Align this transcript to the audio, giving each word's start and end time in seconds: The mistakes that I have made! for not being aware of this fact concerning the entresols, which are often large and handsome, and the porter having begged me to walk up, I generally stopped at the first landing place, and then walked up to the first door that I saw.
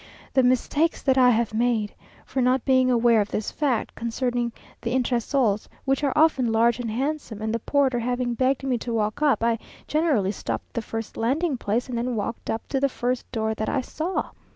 The 0.33 0.41
mistakes 0.41 1.03
that 1.03 1.15
I 1.19 1.29
have 1.29 1.53
made! 1.53 1.93
for 2.25 2.41
not 2.41 2.65
being 2.65 2.89
aware 2.89 3.21
of 3.21 3.29
this 3.29 3.51
fact 3.51 3.93
concerning 3.93 4.51
the 4.81 4.95
entresols, 4.95 5.67
which 5.85 6.03
are 6.03 6.11
often 6.15 6.51
large 6.51 6.79
and 6.79 6.89
handsome, 6.89 7.39
and 7.39 7.53
the 7.53 7.59
porter 7.59 7.99
having 7.99 8.33
begged 8.33 8.63
me 8.63 8.79
to 8.79 8.93
walk 8.95 9.21
up, 9.21 9.43
I 9.43 9.59
generally 9.87 10.31
stopped 10.31 10.69
at 10.69 10.73
the 10.73 10.81
first 10.81 11.17
landing 11.17 11.55
place, 11.55 11.87
and 11.87 11.95
then 11.95 12.15
walked 12.15 12.49
up 12.49 12.67
to 12.69 12.79
the 12.79 12.89
first 12.89 13.31
door 13.31 13.53
that 13.53 13.69
I 13.69 13.81
saw. 13.81 14.31